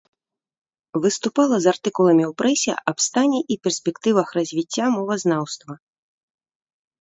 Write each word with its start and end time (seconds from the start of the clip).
Выступала 1.03 1.55
з 1.65 1.69
артыкуламі 1.73 2.23
ў 2.31 2.37
прэсе 2.43 2.73
аб 2.93 2.97
стане 3.09 3.39
і 3.57 3.59
перспектывах 3.69 4.27
развіцця 4.39 4.85
мовазнаўства. 4.97 5.73